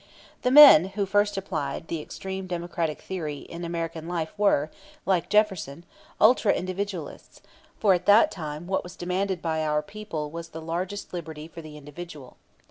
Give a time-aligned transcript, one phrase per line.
[0.41, 4.71] The men who first applied the extreme Democratic theory in American life were,
[5.05, 5.85] like Jefferson,
[6.19, 7.39] ultra individualists,
[7.77, 11.61] for at that time what was demanded by our people was the largest liberty for
[11.61, 12.37] the individual.